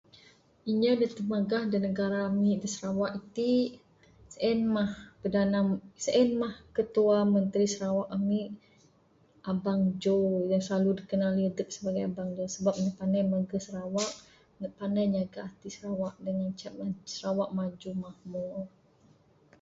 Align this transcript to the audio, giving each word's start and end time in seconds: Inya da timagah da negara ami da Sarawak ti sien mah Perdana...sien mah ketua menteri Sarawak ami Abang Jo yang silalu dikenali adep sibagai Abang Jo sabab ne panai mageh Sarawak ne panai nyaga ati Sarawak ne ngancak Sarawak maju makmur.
Inya 0.71 0.93
da 0.99 1.07
timagah 1.15 1.63
da 1.71 1.79
negara 1.79 2.17
ami 2.29 2.51
da 2.61 2.67
Sarawak 2.75 3.15
ti 3.35 3.49
sien 4.33 4.61
mah 4.75 4.91
Perdana...sien 5.21 6.29
mah 6.41 6.53
ketua 6.75 7.17
menteri 7.33 7.65
Sarawak 7.73 8.09
ami 8.17 8.41
Abang 9.51 9.83
Jo 10.01 10.15
yang 10.51 10.61
silalu 10.65 10.91
dikenali 10.99 11.41
adep 11.45 11.67
sibagai 11.71 12.03
Abang 12.05 12.29
Jo 12.35 12.43
sabab 12.53 12.75
ne 12.83 12.89
panai 12.97 13.23
mageh 13.31 13.61
Sarawak 13.67 14.11
ne 14.59 14.67
panai 14.77 15.05
nyaga 15.13 15.39
ati 15.47 15.67
Sarawak 15.75 16.15
ne 16.23 16.29
ngancak 16.37 16.73
Sarawak 17.15 17.49
maju 17.57 17.89
makmur. 18.03 18.59